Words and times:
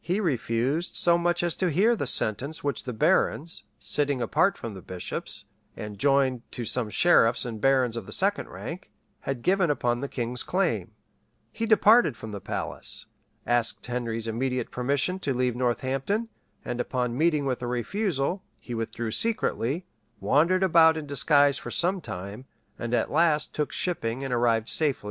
He 0.00 0.18
refused 0.18 0.96
so 0.96 1.16
much 1.16 1.44
as 1.44 1.54
to 1.54 1.70
hear 1.70 1.94
the 1.94 2.04
sentence 2.08 2.64
which 2.64 2.82
the 2.82 2.92
barons, 2.92 3.62
sitting 3.78 4.20
apart 4.20 4.58
from 4.58 4.74
the 4.74 4.82
bishops, 4.82 5.44
and 5.76 5.96
joined 5.96 6.42
to 6.50 6.64
some 6.64 6.90
sheriffs 6.90 7.44
and 7.44 7.60
barons 7.60 7.96
of 7.96 8.04
the 8.06 8.10
second 8.12 8.48
rank,[] 8.48 8.90
had 9.20 9.42
given 9.42 9.70
upon 9.70 10.00
the 10.00 10.08
king's 10.08 10.42
claim; 10.42 10.90
he 11.52 11.66
departed 11.66 12.16
from 12.16 12.32
the 12.32 12.40
palace; 12.40 13.06
asked 13.46 13.86
Henry's 13.86 14.26
immediate 14.26 14.72
permission 14.72 15.20
to 15.20 15.32
leave 15.32 15.54
Northampton; 15.54 16.30
and 16.64 16.80
upon 16.80 17.16
meeting 17.16 17.46
with 17.46 17.62
a 17.62 17.68
refusal, 17.68 18.42
he 18.58 18.74
withdrew 18.74 19.12
secretly, 19.12 19.86
wandered 20.18 20.64
about 20.64 20.96
in 20.96 21.06
disguise 21.06 21.58
for 21.58 21.70
some 21.70 22.00
time, 22.00 22.44
and 22.76 22.92
at 22.92 23.08
last 23.08 23.54
took 23.54 23.70
shipping 23.70 24.24
and 24.24 24.34
arrived 24.34 24.68
safely 24.68 24.90
at 24.90 24.94
Gravelines. 25.04 25.08